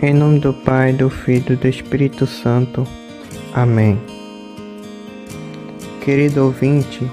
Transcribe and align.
Em 0.00 0.14
nome 0.14 0.38
do 0.38 0.52
Pai, 0.52 0.92
do 0.92 1.10
Filho 1.10 1.54
e 1.54 1.56
do 1.56 1.66
Espírito 1.66 2.24
Santo. 2.24 2.86
Amém. 3.52 3.98
Querido 6.04 6.44
ouvinte, 6.44 7.10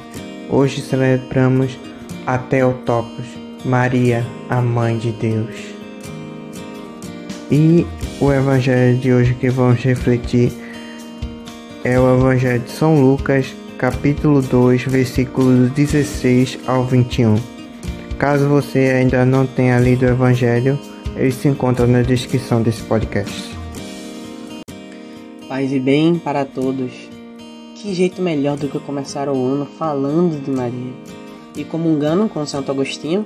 hoje 0.51 0.82
celebramos 0.83 1.79
a 2.27 2.37
Teotocos, 2.37 3.25
Maria, 3.66 4.24
a 4.51 4.61
Mãe 4.61 5.00
de 5.00 5.11
Deus. 5.13 5.56
E 7.50 7.87
o 8.21 8.32
Evangelho 8.32 9.00
de 9.00 9.12
hoje 9.12 9.34
que 9.34 9.50
vamos 9.50 9.82
refletir 9.84 10.54
é 11.84 12.00
o 12.00 12.18
Evangelho 12.20 12.62
de 12.62 12.70
São 12.70 13.02
Lucas, 13.02 13.52
capítulo 13.80 14.44
2, 14.44 14.84
versículos 14.84 15.72
16 15.72 16.60
ao 16.68 16.86
21. 16.86 17.36
Caso 18.20 18.48
você 18.48 18.94
ainda 18.96 19.26
não 19.26 19.48
tenha 19.48 19.80
lido 19.80 20.06
o 20.06 20.10
Evangelho, 20.10 20.78
ele 21.16 21.32
se 21.32 21.47
encontra 21.47 21.88
na 21.88 22.02
descrição 22.02 22.61
desse 22.61 22.84
podcast. 22.84 23.55
Paz 25.47 25.71
e 25.71 25.79
bem 25.79 26.19
para 26.19 26.43
todos. 26.43 26.92
Que 27.75 27.93
jeito 27.93 28.21
melhor 28.21 28.57
do 28.57 28.68
que 28.68 28.79
começar 28.79 29.29
o 29.29 29.46
ano 29.46 29.65
falando 29.65 30.43
de 30.43 30.51
Maria 30.51 30.93
e 31.56 31.64
comungando 31.64 32.27
com 32.27 32.45
Santo 32.45 32.71
Agostinho, 32.71 33.25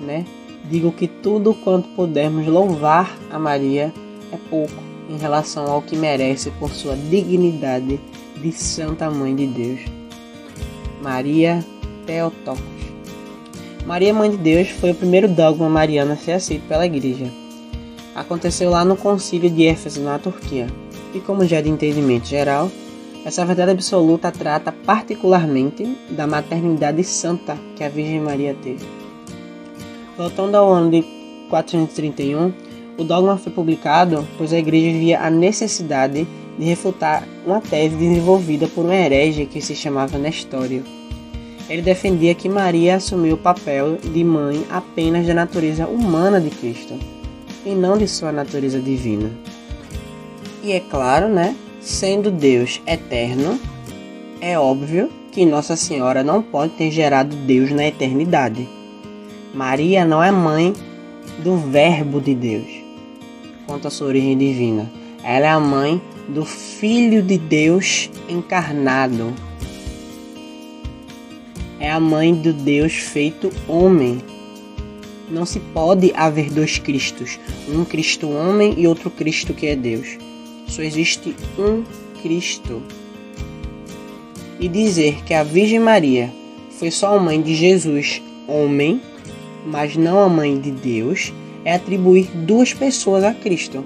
né? 0.00 0.24
Digo 0.68 0.92
que 0.92 1.06
tudo 1.06 1.54
quanto 1.54 1.88
pudermos 1.90 2.46
louvar 2.46 3.16
a 3.30 3.38
Maria 3.38 3.92
é 4.32 4.36
pouco 4.50 4.74
em 5.08 5.16
relação 5.16 5.66
ao 5.66 5.80
que 5.80 5.96
merece 5.96 6.50
por 6.52 6.70
sua 6.70 6.96
dignidade 6.96 7.98
de 8.40 8.52
Santa 8.52 9.10
Mãe 9.10 9.34
de 9.34 9.46
Deus. 9.46 9.80
Maria 11.02 11.64
Teotocos. 12.06 12.79
Maria 13.86 14.12
Mãe 14.12 14.30
de 14.30 14.36
Deus 14.36 14.68
foi 14.68 14.90
o 14.90 14.94
primeiro 14.94 15.26
dogma 15.26 15.68
mariano 15.68 16.12
a 16.12 16.16
ser 16.16 16.32
aceito 16.32 16.66
pela 16.68 16.86
Igreja. 16.86 17.26
Aconteceu 18.14 18.70
lá 18.70 18.84
no 18.84 18.96
Concílio 18.96 19.50
de 19.50 19.66
Éfeso, 19.66 20.00
na 20.02 20.18
Turquia, 20.18 20.66
e 21.14 21.20
como 21.20 21.46
já 21.46 21.58
é 21.58 21.62
de 21.62 21.70
entendimento 21.70 22.26
geral, 22.26 22.70
essa 23.24 23.44
verdade 23.44 23.70
absoluta 23.72 24.30
trata 24.30 24.70
particularmente 24.70 25.96
da 26.10 26.26
maternidade 26.26 27.02
santa 27.04 27.56
que 27.74 27.82
a 27.82 27.88
Virgem 27.88 28.20
Maria 28.20 28.54
teve. 28.62 28.84
Voltando 30.16 30.56
ao 30.56 30.70
ano 30.72 30.90
de 30.90 31.02
431, 31.48 32.52
o 32.98 33.04
dogma 33.04 33.38
foi 33.38 33.52
publicado 33.52 34.26
pois 34.36 34.52
a 34.52 34.58
igreja 34.58 34.98
via 34.98 35.20
a 35.20 35.30
necessidade 35.30 36.26
de 36.58 36.64
refutar 36.64 37.26
uma 37.46 37.60
tese 37.60 37.96
desenvolvida 37.96 38.68
por 38.68 38.84
um 38.84 38.92
herege 38.92 39.46
que 39.46 39.60
se 39.60 39.74
chamava 39.74 40.18
Nestório. 40.18 40.99
Ele 41.70 41.82
defendia 41.82 42.34
que 42.34 42.48
Maria 42.48 42.96
assumiu 42.96 43.36
o 43.36 43.38
papel 43.38 43.96
de 44.02 44.24
mãe 44.24 44.66
apenas 44.68 45.24
da 45.24 45.32
natureza 45.32 45.86
humana 45.86 46.40
de 46.40 46.50
Cristo 46.50 46.98
e 47.64 47.70
não 47.70 47.96
de 47.96 48.08
sua 48.08 48.32
natureza 48.32 48.80
divina. 48.80 49.30
E 50.64 50.72
é 50.72 50.80
claro, 50.80 51.28
né, 51.28 51.54
sendo 51.80 52.28
Deus 52.28 52.82
eterno, 52.84 53.56
é 54.40 54.58
óbvio 54.58 55.08
que 55.30 55.46
Nossa 55.46 55.76
Senhora 55.76 56.24
não 56.24 56.42
pode 56.42 56.72
ter 56.72 56.90
gerado 56.90 57.36
Deus 57.36 57.70
na 57.70 57.86
eternidade. 57.86 58.68
Maria 59.54 60.04
não 60.04 60.20
é 60.20 60.32
mãe 60.32 60.74
do 61.38 61.56
Verbo 61.56 62.20
de 62.20 62.34
Deus, 62.34 62.68
quanto 63.64 63.86
à 63.86 63.90
sua 63.90 64.08
origem 64.08 64.36
divina. 64.36 64.90
Ela 65.22 65.46
é 65.46 65.50
a 65.50 65.60
mãe 65.60 66.02
do 66.28 66.44
Filho 66.44 67.22
de 67.22 67.38
Deus 67.38 68.10
encarnado. 68.28 69.32
É 71.90 71.92
a 71.92 71.98
mãe 71.98 72.32
do 72.32 72.52
Deus 72.52 72.92
feito 72.92 73.50
homem. 73.66 74.22
Não 75.28 75.44
se 75.44 75.58
pode 75.58 76.12
haver 76.14 76.48
dois 76.48 76.78
Cristos, 76.78 77.36
um 77.68 77.84
Cristo 77.84 78.30
homem 78.30 78.74
e 78.78 78.86
outro 78.86 79.10
Cristo 79.10 79.52
que 79.52 79.66
é 79.66 79.74
Deus. 79.74 80.16
Só 80.68 80.82
existe 80.82 81.34
um 81.58 81.82
Cristo. 82.22 82.80
E 84.60 84.68
dizer 84.68 85.24
que 85.24 85.34
a 85.34 85.42
Virgem 85.42 85.80
Maria 85.80 86.32
foi 86.78 86.92
só 86.92 87.16
a 87.16 87.20
mãe 87.20 87.42
de 87.42 87.56
Jesus, 87.56 88.22
homem, 88.46 89.02
mas 89.66 89.96
não 89.96 90.20
a 90.20 90.28
mãe 90.28 90.60
de 90.60 90.70
Deus, 90.70 91.32
é 91.64 91.74
atribuir 91.74 92.30
duas 92.46 92.72
pessoas 92.72 93.24
a 93.24 93.34
Cristo. 93.34 93.84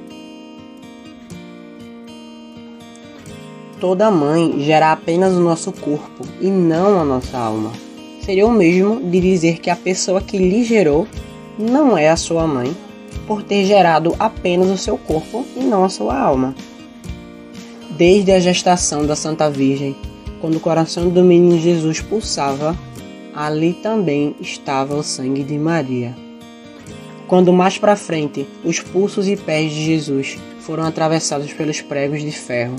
Toda 3.80 4.10
mãe 4.10 4.60
gera 4.60 4.92
apenas 4.92 5.32
o 5.32 5.40
nosso 5.40 5.72
corpo 5.72 6.22
e 6.38 6.50
não 6.50 7.00
a 7.00 7.04
nossa 7.06 7.38
alma. 7.38 7.83
Seria 8.24 8.46
o 8.46 8.50
mesmo 8.50 9.02
de 9.02 9.20
dizer 9.20 9.58
que 9.58 9.68
a 9.68 9.76
pessoa 9.76 10.18
que 10.18 10.38
lhe 10.38 10.64
gerou 10.64 11.06
não 11.58 11.96
é 11.96 12.08
a 12.08 12.16
sua 12.16 12.46
mãe, 12.46 12.74
por 13.26 13.42
ter 13.42 13.66
gerado 13.66 14.16
apenas 14.18 14.70
o 14.70 14.78
seu 14.78 14.96
corpo 14.96 15.44
e 15.54 15.60
não 15.60 15.84
a 15.84 15.90
sua 15.90 16.18
alma. 16.18 16.54
Desde 17.90 18.32
a 18.32 18.40
gestação 18.40 19.06
da 19.06 19.14
Santa 19.14 19.50
Virgem, 19.50 19.94
quando 20.40 20.56
o 20.56 20.60
coração 20.60 21.10
do 21.10 21.22
menino 21.22 21.60
Jesus 21.60 22.00
pulsava, 22.00 22.74
ali 23.34 23.74
também 23.74 24.34
estava 24.40 24.94
o 24.96 25.02
sangue 25.02 25.44
de 25.44 25.58
Maria. 25.58 26.16
Quando 27.28 27.52
mais 27.52 27.76
para 27.76 27.94
frente 27.94 28.46
os 28.64 28.80
pulsos 28.80 29.28
e 29.28 29.36
pés 29.36 29.70
de 29.70 29.84
Jesus 29.84 30.38
foram 30.60 30.84
atravessados 30.84 31.52
pelos 31.52 31.82
pregos 31.82 32.22
de 32.22 32.32
ferro, 32.32 32.76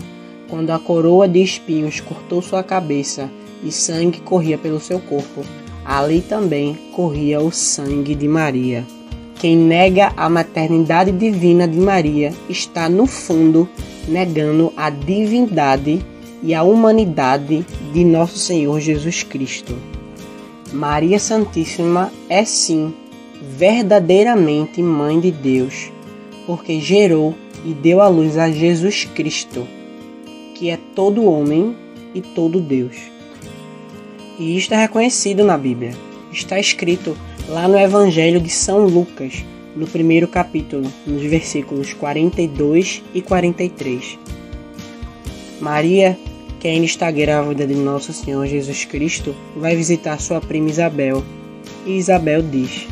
quando 0.49 0.71
a 0.71 0.79
coroa 0.79 1.27
de 1.27 1.43
espinhos 1.43 1.99
cortou 1.99 2.41
sua 2.41 2.63
cabeça 2.63 3.29
e 3.63 3.71
sangue 3.71 4.19
corria 4.19 4.57
pelo 4.57 4.79
seu 4.79 4.99
corpo, 4.99 5.43
ali 5.83 6.21
também 6.21 6.77
corria 6.93 7.39
o 7.41 7.51
sangue 7.51 8.15
de 8.15 8.27
Maria. 8.27 8.85
Quem 9.39 9.55
nega 9.55 10.13
a 10.15 10.29
maternidade 10.29 11.11
divina 11.11 11.67
de 11.67 11.77
Maria 11.77 12.33
está, 12.49 12.89
no 12.89 13.05
fundo, 13.05 13.67
negando 14.07 14.71
a 14.75 14.89
divindade 14.89 16.03
e 16.41 16.53
a 16.53 16.63
humanidade 16.63 17.65
de 17.93 18.03
nosso 18.03 18.37
Senhor 18.37 18.79
Jesus 18.79 19.23
Cristo. 19.23 19.75
Maria 20.71 21.19
Santíssima 21.19 22.11
é 22.29 22.43
sim 22.43 22.93
verdadeiramente 23.41 24.81
Mãe 24.81 25.19
de 25.19 25.31
Deus, 25.31 25.91
porque 26.45 26.79
gerou 26.79 27.35
e 27.63 27.73
deu 27.73 28.01
à 28.01 28.07
luz 28.07 28.37
a 28.37 28.49
Jesus 28.49 29.05
Cristo, 29.05 29.67
que 30.53 30.69
é 30.69 30.77
todo 30.95 31.25
homem 31.25 31.75
e 32.13 32.21
todo 32.21 32.59
Deus. 32.59 32.95
E 34.37 34.57
isto 34.57 34.73
é 34.73 34.77
reconhecido 34.77 35.45
na 35.45 35.57
Bíblia. 35.57 35.93
Está 36.31 36.59
escrito 36.59 37.15
lá 37.47 37.67
no 37.67 37.79
Evangelho 37.79 38.41
de 38.41 38.49
São 38.49 38.85
Lucas, 38.85 39.45
no 39.75 39.87
primeiro 39.87 40.27
capítulo, 40.27 40.91
nos 41.07 41.23
versículos 41.23 41.93
42 41.93 43.01
e 43.13 43.21
43. 43.21 44.19
Maria, 45.61 46.17
que 46.59 46.67
ainda 46.67 46.85
está 46.85 47.09
grávida 47.11 47.65
de 47.65 47.75
Nosso 47.75 48.11
Senhor 48.11 48.45
Jesus 48.45 48.83
Cristo, 48.83 49.33
vai 49.55 49.75
visitar 49.75 50.19
sua 50.19 50.41
prima 50.41 50.69
Isabel. 50.69 51.23
E 51.85 51.97
Isabel 51.97 52.41
diz: 52.41 52.87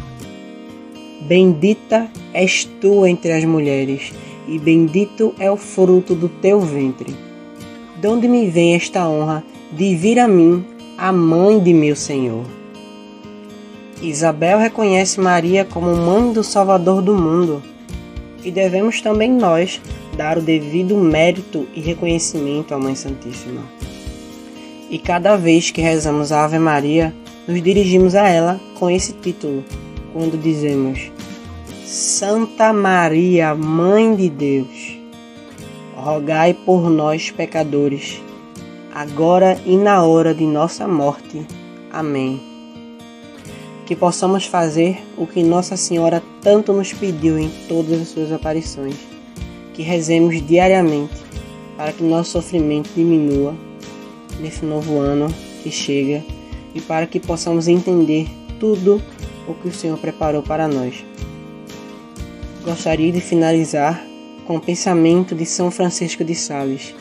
Bendita 1.23 2.09
és 2.33 2.63
tu 2.79 3.05
entre 3.05 3.33
as 3.33 3.43
mulheres, 3.43 4.13
e 4.47 4.57
bendito 4.57 5.35
é 5.37 5.51
o 5.51 5.57
fruto 5.57 6.15
do 6.15 6.29
teu 6.29 6.61
ventre. 6.61 7.13
De 7.99 8.07
onde 8.07 8.29
me 8.29 8.49
vem 8.49 8.75
esta 8.75 9.07
honra 9.09 9.43
de 9.71 9.95
vir 9.95 10.19
a 10.19 10.27
mim, 10.27 10.65
a 10.97 11.11
mãe 11.11 11.59
de 11.59 11.73
meu 11.73 11.95
Senhor? 11.95 12.45
Isabel 14.01 14.59
reconhece 14.59 15.19
Maria 15.19 15.65
como 15.65 15.95
mãe 15.95 16.31
do 16.31 16.43
Salvador 16.43 17.01
do 17.01 17.15
mundo, 17.15 17.63
e 18.43 18.51
devemos 18.51 19.01
também 19.01 19.31
nós 19.31 19.81
dar 20.15 20.37
o 20.37 20.41
devido 20.41 20.95
mérito 20.97 21.67
e 21.73 21.79
reconhecimento 21.79 22.73
à 22.73 22.77
Mãe 22.77 22.95
Santíssima. 22.95 23.61
E 24.89 24.99
cada 24.99 25.35
vez 25.35 25.71
que 25.71 25.81
rezamos 25.81 26.31
a 26.31 26.43
Ave 26.43 26.59
Maria, 26.59 27.15
nos 27.47 27.61
dirigimos 27.61 28.13
a 28.13 28.27
ela 28.27 28.59
com 28.77 28.89
esse 28.89 29.13
título, 29.13 29.63
quando 30.11 30.37
dizemos: 30.37 31.11
Santa 31.85 32.71
Maria, 32.71 33.55
Mãe 33.55 34.15
de 34.15 34.29
Deus, 34.29 34.99
rogai 35.95 36.53
por 36.53 36.89
nós, 36.89 37.31
pecadores, 37.31 38.21
agora 38.93 39.59
e 39.65 39.75
na 39.75 40.03
hora 40.03 40.35
de 40.35 40.45
nossa 40.45 40.87
morte. 40.87 41.45
Amém. 41.91 42.39
Que 43.87 43.95
possamos 43.95 44.45
fazer 44.45 44.99
o 45.17 45.25
que 45.25 45.43
Nossa 45.43 45.75
Senhora 45.75 46.21
tanto 46.41 46.71
nos 46.71 46.93
pediu 46.93 47.37
em 47.39 47.49
todas 47.67 47.99
as 47.99 48.07
suas 48.09 48.31
aparições. 48.31 48.95
Que 49.73 49.81
rezemos 49.81 50.39
diariamente 50.45 51.13
para 51.75 51.91
que 51.91 52.03
nosso 52.03 52.31
sofrimento 52.31 52.91
diminua 52.95 53.55
nesse 54.39 54.63
novo 54.63 54.99
ano 54.99 55.27
que 55.63 55.71
chega 55.71 56.23
e 56.75 56.79
para 56.79 57.07
que 57.07 57.19
possamos 57.19 57.67
entender 57.67 58.27
tudo 58.59 59.01
o 59.47 59.55
que 59.55 59.67
o 59.67 59.73
Senhor 59.73 59.97
preparou 59.97 60.43
para 60.43 60.67
nós. 60.67 61.03
Gostaria 62.63 63.11
de 63.11 63.19
finalizar 63.19 64.05
com 64.45 64.57
o 64.57 64.61
pensamento 64.61 65.33
de 65.33 65.45
São 65.45 65.71
Francisco 65.71 66.23
de 66.23 66.35
Sales, 66.35 66.93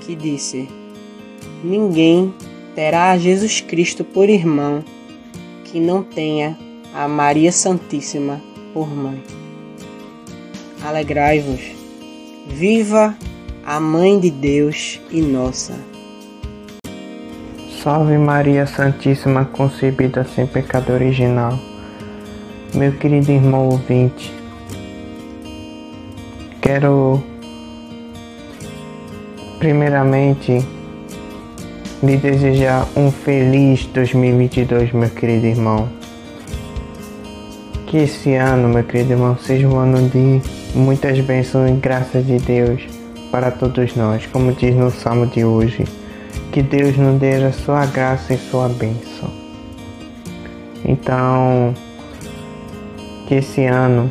que 0.00 0.14
disse: 0.14 0.79
Ninguém 1.62 2.32
terá 2.74 3.10
a 3.10 3.18
Jesus 3.18 3.60
Cristo 3.60 4.02
por 4.04 4.28
irmão 4.28 4.82
que 5.64 5.78
não 5.78 6.02
tenha 6.02 6.56
a 6.94 7.06
Maria 7.06 7.52
Santíssima 7.52 8.40
por 8.72 8.88
mãe. 8.88 9.22
Alegrai-vos 10.82 11.60
Viva 12.48 13.14
a 13.64 13.78
Mãe 13.78 14.18
de 14.18 14.30
Deus 14.30 15.00
e 15.10 15.20
nossa! 15.20 15.74
Salve 17.82 18.18
Maria 18.18 18.66
Santíssima 18.66 19.44
concebida 19.44 20.24
sem 20.24 20.46
pecado 20.46 20.92
original. 20.92 21.58
Meu 22.74 22.92
querido 22.92 23.30
irmão 23.30 23.68
ouvinte, 23.68 24.32
quero 26.60 27.22
primeiramente 29.58 30.64
lhe 32.02 32.16
desejar 32.16 32.86
um 32.96 33.10
feliz 33.10 33.84
2022, 33.86 34.92
meu 34.92 35.10
querido 35.10 35.46
irmão. 35.46 35.88
Que 37.86 37.98
esse 37.98 38.34
ano, 38.34 38.68
meu 38.68 38.84
querido 38.84 39.12
irmão, 39.12 39.36
seja 39.36 39.68
um 39.68 39.76
ano 39.76 40.08
de 40.08 40.40
muitas 40.74 41.20
bênçãos 41.20 41.70
e 41.70 41.74
graças 41.74 42.26
de 42.26 42.38
Deus 42.38 42.82
para 43.30 43.50
todos 43.50 43.94
nós, 43.96 44.26
como 44.26 44.52
diz 44.52 44.74
no 44.74 44.90
salmo 44.90 45.26
de 45.26 45.44
hoje. 45.44 45.84
Que 46.52 46.62
Deus 46.62 46.96
nos 46.96 47.20
dê 47.20 47.34
a 47.34 47.52
sua 47.52 47.84
graça 47.86 48.32
e 48.32 48.38
sua 48.38 48.68
bênção. 48.68 49.30
Então, 50.84 51.74
que 53.28 53.34
esse 53.34 53.64
ano 53.66 54.10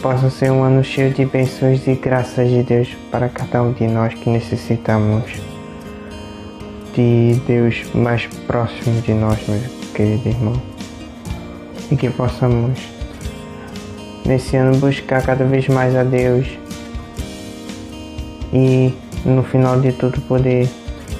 possa 0.00 0.30
ser 0.30 0.52
um 0.52 0.62
ano 0.62 0.84
cheio 0.84 1.12
de 1.12 1.24
bênçãos 1.24 1.86
e 1.88 1.94
graças 1.94 2.48
de 2.48 2.62
Deus 2.62 2.88
para 3.10 3.28
cada 3.28 3.62
um 3.62 3.72
de 3.72 3.86
nós 3.88 4.14
que 4.14 4.30
necessitamos 4.30 5.55
de 6.96 7.34
Deus 7.46 7.84
mais 7.94 8.26
próximo 8.46 9.02
de 9.02 9.12
nós, 9.12 9.38
meu 9.46 9.60
querido 9.94 10.28
irmão. 10.30 10.62
E 11.90 11.96
que 11.96 12.08
possamos, 12.08 12.80
nesse 14.24 14.56
ano, 14.56 14.78
buscar 14.78 15.22
cada 15.22 15.44
vez 15.44 15.68
mais 15.68 15.94
a 15.94 16.02
Deus 16.02 16.48
e 18.52 18.94
no 19.24 19.42
final 19.42 19.78
de 19.78 19.92
tudo 19.92 20.20
poder 20.22 20.68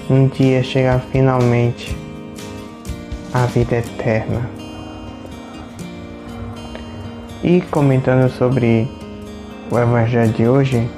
um 0.08 0.26
dia 0.28 0.62
chegar 0.62 1.00
finalmente 1.12 1.94
à 3.34 3.44
vida 3.44 3.76
eterna. 3.76 4.48
E 7.44 7.60
comentando 7.70 8.30
sobre 8.30 8.88
o 9.70 9.78
Evangelho 9.78 10.32
de 10.32 10.48
hoje, 10.48 10.88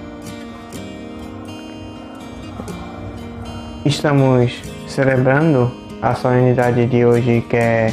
estamos 3.89 4.53
celebrando 4.87 5.73
a 6.03 6.15
solenidade 6.15 6.87
de 6.87 7.05
hoje 7.05 7.43
que 7.49 7.57
é 7.57 7.93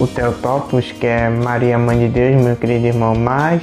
o 0.00 0.06
Teotopos, 0.06 0.90
que 0.92 1.06
é 1.06 1.28
Maria 1.30 1.78
Mãe 1.78 1.98
de 2.00 2.08
Deus, 2.08 2.42
meu 2.42 2.56
querido 2.56 2.86
irmão, 2.86 3.14
mas 3.14 3.62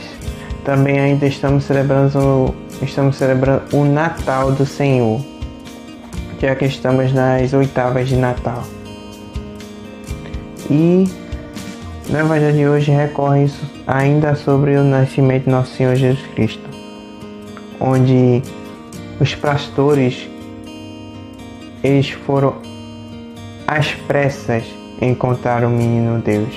também 0.64 1.00
ainda 1.00 1.26
estamos 1.26 1.66
celebrando, 1.66 2.56
estamos 2.82 3.18
celebrando 3.18 3.64
o 3.76 3.84
Natal 3.84 4.54
do 4.54 4.66
Senhor, 4.66 5.22
já 6.40 6.56
que 6.56 6.66
estamos 6.66 7.12
nas 7.14 7.52
oitavas 7.54 8.08
de 8.08 8.16
Natal. 8.16 8.64
E 10.70 11.06
no 12.10 12.20
Evangelho 12.20 12.56
de 12.56 12.68
hoje 12.68 12.92
recorre 12.92 13.52
ainda 13.86 14.34
sobre 14.36 14.78
o 14.78 14.84
nascimento 14.84 15.44
de 15.44 15.50
nosso 15.50 15.76
Senhor 15.76 15.96
Jesus 15.96 16.26
Cristo, 16.34 16.70
onde 17.82 18.42
os 19.20 19.36
pastores 19.36 20.30
eles 21.84 22.10
foram 22.10 22.56
às 23.68 23.92
pressas 23.94 24.64
encontrar 25.02 25.64
o 25.64 25.70
menino 25.70 26.22
Deus. 26.22 26.54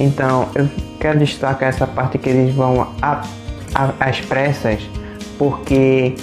Então 0.00 0.48
eu 0.54 0.68
quero 0.98 1.18
destacar 1.18 1.68
essa 1.68 1.86
parte 1.86 2.18
que 2.18 2.28
eles 2.28 2.54
vão 2.54 2.88
a, 3.02 3.22
a, 3.74 3.94
às 4.00 4.20
pressas, 4.20 4.80
porque 5.38 6.14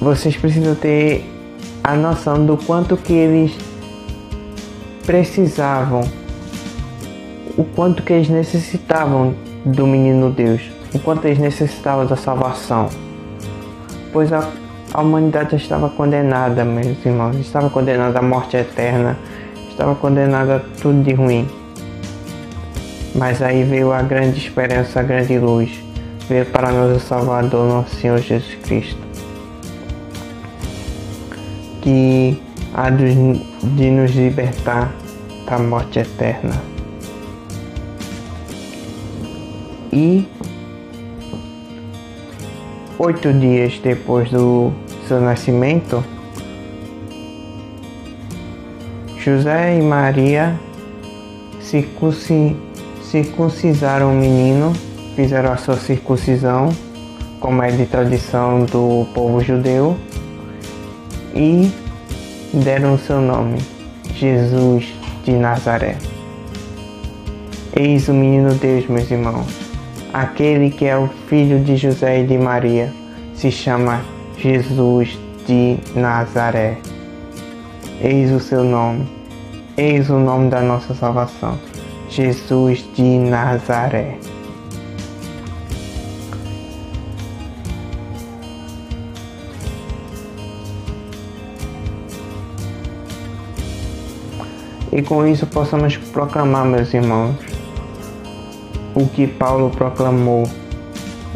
vocês 0.00 0.36
precisam 0.36 0.74
ter 0.74 1.24
a 1.82 1.94
noção 1.94 2.44
do 2.44 2.56
quanto 2.56 2.96
que 2.96 3.12
eles 3.12 3.52
precisavam, 5.04 6.02
o 7.56 7.64
quanto 7.64 8.02
que 8.02 8.12
eles 8.12 8.28
necessitavam 8.28 9.34
do 9.64 9.86
menino 9.86 10.30
Deus, 10.30 10.60
o 10.94 10.98
quanto 10.98 11.26
eles 11.26 11.38
necessitavam 11.38 12.06
da 12.06 12.16
salvação. 12.16 12.88
Pois 14.12 14.32
a, 14.32 14.50
a 14.98 15.00
humanidade 15.00 15.52
já 15.52 15.56
estava 15.58 15.88
condenada, 15.88 16.64
meus 16.64 17.06
irmãos, 17.06 17.36
estava 17.36 17.70
condenada 17.70 18.18
à 18.18 18.22
morte 18.22 18.56
eterna, 18.56 19.16
estava 19.70 19.94
condenada 19.94 20.56
a 20.56 20.60
tudo 20.80 21.04
de 21.04 21.14
ruim. 21.14 21.48
Mas 23.14 23.40
aí 23.40 23.62
veio 23.62 23.92
a 23.92 24.02
grande 24.02 24.38
esperança, 24.38 24.98
a 24.98 25.02
grande 25.04 25.38
luz, 25.38 25.70
veio 26.28 26.44
para 26.46 26.72
nós 26.72 26.96
o 26.96 27.00
Salvador, 27.00 27.68
nosso 27.68 27.94
Senhor 27.94 28.18
Jesus 28.18 28.56
Cristo. 28.64 29.00
Que 31.80 32.42
há 32.74 32.90
de 32.90 33.90
nos 33.92 34.10
libertar 34.16 34.92
da 35.48 35.60
morte 35.60 36.00
eterna. 36.00 36.60
E 39.92 40.26
oito 42.98 43.32
dias 43.32 43.78
depois 43.78 44.28
do 44.32 44.72
seu 45.08 45.20
nascimento, 45.22 46.04
José 49.16 49.78
e 49.78 49.82
Maria 49.82 50.54
circuncisaram 53.02 54.12
o 54.12 54.14
menino, 54.14 54.74
fizeram 55.16 55.50
a 55.50 55.56
sua 55.56 55.76
circuncisão, 55.76 56.68
como 57.40 57.62
é 57.62 57.70
de 57.70 57.86
tradição 57.86 58.66
do 58.66 59.06
povo 59.14 59.40
judeu, 59.40 59.96
e 61.34 61.72
deram 62.52 62.94
o 62.94 62.98
seu 62.98 63.18
nome, 63.20 63.58
Jesus 64.14 64.94
de 65.24 65.32
Nazaré. 65.32 65.96
Eis 67.74 68.08
o 68.08 68.12
menino 68.12 68.54
Deus, 68.54 68.86
meus 68.88 69.10
irmãos, 69.10 69.46
aquele 70.12 70.70
que 70.70 70.84
é 70.84 70.98
o 70.98 71.08
filho 71.28 71.60
de 71.60 71.76
José 71.76 72.20
e 72.20 72.26
de 72.26 72.36
Maria, 72.36 72.92
se 73.34 73.50
chama 73.50 74.02
Jesus 74.38 75.18
de 75.46 75.78
Nazaré. 75.94 76.78
Eis 78.00 78.32
o 78.32 78.40
seu 78.40 78.64
nome, 78.64 79.06
eis 79.76 80.08
o 80.08 80.18
nome 80.18 80.48
da 80.48 80.60
nossa 80.60 80.94
salvação, 80.94 81.58
Jesus 82.08 82.84
de 82.94 83.18
Nazaré. 83.18 84.18
e 94.98 95.02
com 95.02 95.24
isso 95.24 95.46
possamos 95.46 95.96
proclamar, 95.96 96.64
meus 96.64 96.92
irmãos, 96.92 97.36
o 98.96 99.06
que 99.06 99.28
Paulo 99.28 99.70
proclamou 99.70 100.42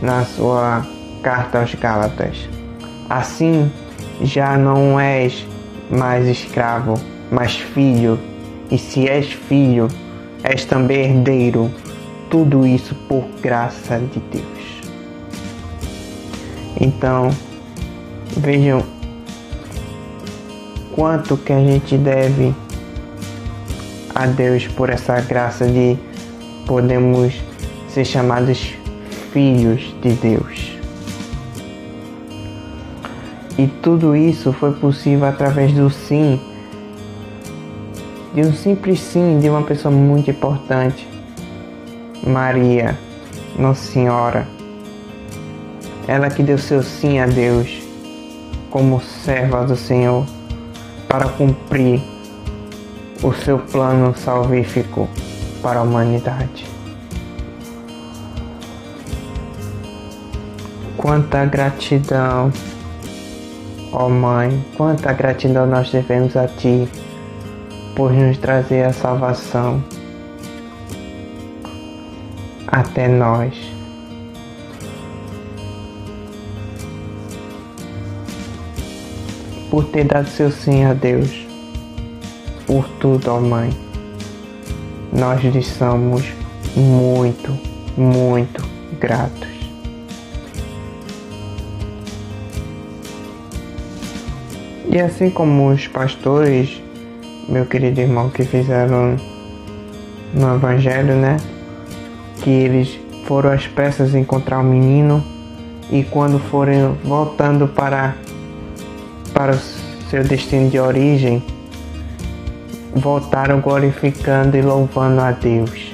na 0.02 0.24
sua 0.24 0.84
carta 1.22 1.60
aos 1.60 1.72
Gálatas. 1.76 2.48
Assim, 3.12 3.70
já 4.22 4.56
não 4.56 4.98
és 4.98 5.46
mais 5.90 6.26
escravo, 6.26 6.94
mas 7.30 7.56
filho, 7.56 8.18
e 8.70 8.78
se 8.78 9.06
és 9.06 9.30
filho, 9.30 9.86
és 10.42 10.64
também 10.64 11.10
herdeiro, 11.10 11.70
tudo 12.30 12.66
isso 12.66 12.94
por 13.10 13.22
graça 13.42 13.98
de 13.98 14.18
Deus. 14.18 14.80
Então, 16.80 17.28
vejam 18.34 18.82
quanto 20.94 21.36
que 21.36 21.52
a 21.52 21.60
gente 21.60 21.98
deve 21.98 22.54
a 24.14 24.24
Deus 24.24 24.66
por 24.68 24.88
essa 24.88 25.20
graça 25.20 25.66
de 25.66 25.98
podemos 26.66 27.34
ser 27.90 28.06
chamados 28.06 28.72
filhos 29.34 29.94
de 30.00 30.12
Deus. 30.12 30.61
E 33.62 33.68
tudo 33.80 34.16
isso 34.16 34.52
foi 34.52 34.72
possível 34.72 35.24
através 35.24 35.72
do 35.72 35.88
sim, 35.88 36.40
de 38.34 38.40
um 38.40 38.52
simples 38.52 38.98
sim 38.98 39.38
de 39.38 39.48
uma 39.48 39.62
pessoa 39.62 39.94
muito 39.94 40.32
importante, 40.32 41.06
Maria, 42.26 42.98
Nossa 43.56 43.84
Senhora. 43.84 44.48
Ela 46.08 46.28
que 46.28 46.42
deu 46.42 46.58
seu 46.58 46.82
sim 46.82 47.20
a 47.20 47.26
Deus 47.26 47.80
como 48.68 49.00
serva 49.00 49.64
do 49.64 49.76
Senhor 49.76 50.26
para 51.06 51.28
cumprir 51.28 52.02
o 53.22 53.32
seu 53.32 53.60
plano 53.60 54.12
salvífico 54.16 55.08
para 55.62 55.78
a 55.78 55.82
humanidade. 55.84 56.66
Quanta 60.96 61.44
gratidão, 61.44 62.52
Ó 63.92 64.06
oh 64.06 64.08
Mãe, 64.08 64.64
quanta 64.74 65.12
gratidão 65.12 65.66
nós 65.66 65.90
devemos 65.90 66.34
a 66.34 66.48
Ti 66.48 66.88
por 67.94 68.10
nos 68.10 68.38
trazer 68.38 68.84
a 68.84 68.92
salvação 68.92 69.84
até 72.66 73.06
nós. 73.06 73.54
Por 79.70 79.84
ter 79.84 80.04
dado 80.04 80.28
seu 80.28 80.50
sim 80.50 80.84
a 80.84 80.94
Deus, 80.94 81.46
por 82.66 82.88
tudo, 82.98 83.30
ó 83.30 83.36
oh 83.36 83.40
Mãe, 83.40 83.70
nós 85.12 85.42
lhe 85.42 85.62
somos 85.62 86.24
muito, 86.74 87.52
muito 87.96 88.62
gratos. 88.98 89.61
E 94.92 95.00
assim 95.00 95.30
como 95.30 95.70
os 95.70 95.88
pastores, 95.88 96.82
meu 97.48 97.64
querido 97.64 97.98
irmão, 97.98 98.28
que 98.28 98.44
fizeram 98.44 99.16
no 100.34 100.54
Evangelho, 100.54 101.14
né? 101.14 101.38
Que 102.42 102.50
eles 102.50 103.00
foram 103.24 103.52
às 103.52 103.66
peças 103.66 104.14
encontrar 104.14 104.58
o 104.60 104.62
menino 104.62 105.24
e 105.90 106.04
quando 106.04 106.38
forem 106.38 106.92
voltando 107.02 107.66
para, 107.66 108.14
para 109.32 109.52
o 109.52 109.58
seu 110.10 110.22
destino 110.24 110.68
de 110.68 110.78
origem, 110.78 111.42
voltaram 112.94 113.62
glorificando 113.62 114.58
e 114.58 114.60
louvando 114.60 115.22
a 115.22 115.30
Deus. 115.30 115.90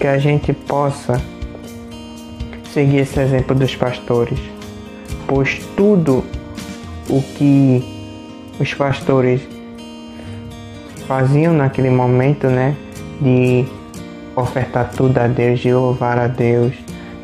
Que 0.00 0.06
a 0.06 0.16
gente 0.16 0.54
possa 0.54 1.20
seguir 2.72 3.00
esse 3.00 3.20
exemplo 3.20 3.54
dos 3.54 3.76
pastores, 3.76 4.38
pois 5.30 5.60
tudo 5.76 6.24
o 7.08 7.22
que 7.22 7.84
os 8.58 8.74
pastores 8.74 9.40
faziam 11.06 11.54
naquele 11.54 11.88
momento, 11.88 12.48
né, 12.48 12.74
de 13.20 13.64
ofertar 14.34 14.90
tudo 14.90 15.16
a 15.18 15.28
Deus, 15.28 15.60
de 15.60 15.72
louvar 15.72 16.18
a 16.18 16.26
Deus, 16.26 16.74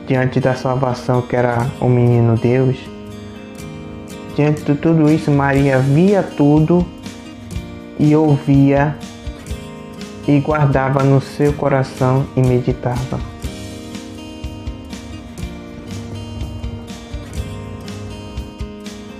diante 0.06 0.38
da 0.38 0.54
salvação 0.54 1.20
que 1.20 1.34
era 1.34 1.66
o 1.80 1.88
menino 1.88 2.36
Deus. 2.36 2.76
Diante 4.36 4.62
de 4.62 4.76
tudo 4.76 5.10
isso, 5.10 5.32
Maria 5.32 5.80
via 5.80 6.22
tudo 6.22 6.86
e 7.98 8.14
ouvia 8.14 8.96
e 10.28 10.38
guardava 10.38 11.02
no 11.02 11.20
seu 11.20 11.52
coração 11.54 12.24
e 12.36 12.40
meditava. 12.40 13.35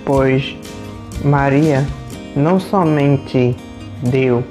Pois 0.07 0.55
Maria 1.21 1.85
não 2.33 2.61
somente 2.61 3.53
deu 4.03 4.41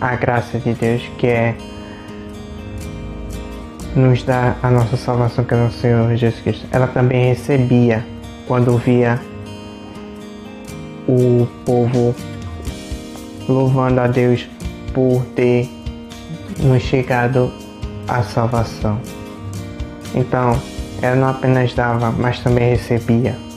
a 0.00 0.16
graça 0.16 0.58
de 0.58 0.72
Deus 0.72 1.02
que 1.18 1.26
é 1.26 1.54
nos 3.94 4.22
dar 4.22 4.58
a 4.62 4.70
nossa 4.70 4.96
salvação 4.96 5.44
que 5.44 5.52
é 5.52 5.58
nosso 5.58 5.78
Senhor 5.78 6.16
Jesus 6.16 6.40
Cristo. 6.40 6.66
Ela 6.72 6.86
também 6.86 7.26
recebia 7.28 8.02
quando 8.46 8.78
via 8.78 9.20
o 11.06 11.46
povo 11.66 12.14
louvando 13.46 14.00
a 14.00 14.06
Deus 14.06 14.48
por 14.94 15.22
ter 15.36 15.68
nos 16.60 16.82
chegado 16.82 17.52
a 18.08 18.22
salvação. 18.22 18.98
Então, 20.14 20.58
ela 21.02 21.14
não 21.14 21.28
apenas 21.28 21.74
dava, 21.74 22.10
mas 22.10 22.40
também 22.40 22.70
recebia. 22.70 23.47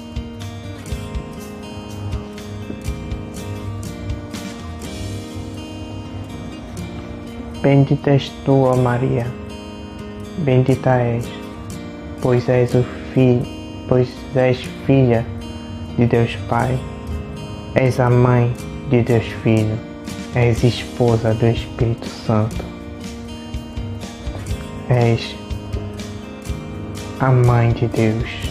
Bendita 7.61 8.09
és 8.09 8.31
tu, 8.43 8.63
ó 8.65 8.75
Maria, 8.75 9.27
bendita 10.43 10.95
és, 11.05 11.27
pois 12.21 12.47
és 12.49 12.73
o 12.73 12.81
filho, 13.13 13.45
pois 13.87 14.09
és 14.33 14.67
filha 14.85 15.25
de 15.95 16.07
Deus 16.07 16.35
Pai, 16.49 16.79
és 17.75 17.99
a 17.99 18.09
mãe 18.09 18.51
de 18.89 19.03
Deus 19.03 19.27
Filho, 19.43 19.77
és 20.33 20.63
esposa 20.63 21.33
do 21.33 21.45
Espírito 21.45 22.07
Santo, 22.07 22.65
és 24.89 25.35
a 27.19 27.29
mãe 27.31 27.71
de 27.73 27.87
Deus 27.87 28.49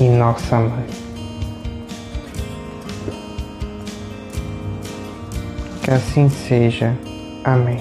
e 0.00 0.08
nossa 0.08 0.58
mãe. 0.58 0.86
Que 5.84 5.90
assim 5.92 6.28
seja. 6.28 7.11
Amém. 7.44 7.78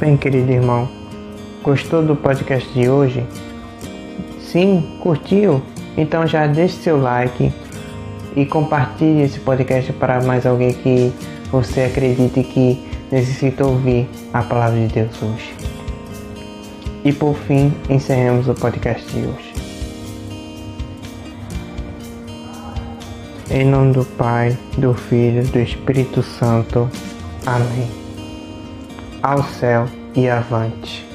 Bem, 0.00 0.16
querido 0.16 0.50
irmão, 0.50 0.88
gostou 1.62 2.02
do 2.02 2.16
podcast 2.16 2.68
de 2.72 2.88
hoje? 2.88 3.24
Sim, 4.40 4.98
curtiu? 5.00 5.62
Então 5.96 6.26
já 6.26 6.46
deixe 6.46 6.74
seu 6.74 7.00
like 7.00 7.52
e 8.34 8.44
compartilhe 8.44 9.22
esse 9.22 9.38
podcast 9.40 9.92
para 9.94 10.20
mais 10.20 10.44
alguém 10.44 10.72
que 10.72 11.12
você 11.50 11.84
acredite 11.84 12.42
que 12.42 12.84
necessita 13.10 13.64
ouvir 13.64 14.08
a 14.32 14.42
palavra 14.42 14.78
de 14.78 14.92
Deus 14.92 15.22
hoje. 15.22 15.54
E 17.04 17.12
por 17.12 17.34
fim, 17.34 17.72
encerramos 17.88 18.48
o 18.48 18.54
podcast 18.54 19.06
de 19.12 19.26
hoje. 19.26 19.45
Em 23.48 23.64
nome 23.64 23.92
do 23.92 24.04
Pai, 24.04 24.58
do 24.76 24.92
Filho, 24.92 25.46
do 25.46 25.60
Espírito 25.60 26.20
Santo. 26.20 26.90
Amém. 27.46 27.88
Ao 29.22 29.40
céu 29.44 29.86
e 30.16 30.28
avante. 30.28 31.05